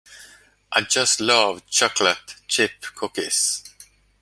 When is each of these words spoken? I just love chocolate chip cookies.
I 0.71 0.81
just 0.81 1.21
love 1.21 1.63
chocolate 1.69 2.37
chip 2.47 2.71
cookies. 2.95 3.63